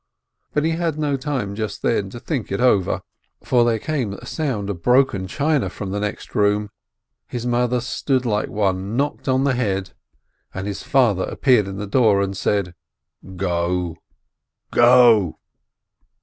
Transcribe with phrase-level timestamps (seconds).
[0.53, 3.03] But he had no time just then to think it over,
[3.43, 6.71] for there came a sound of broken china from the next room,
[7.27, 9.91] his mother stood like one knocked on the head,
[10.55, 12.73] and his father appeared in the door, and said:
[13.35, 13.97] "Go